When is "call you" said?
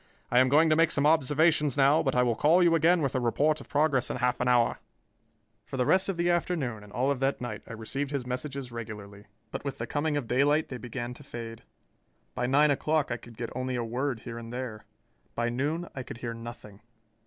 2.33-2.73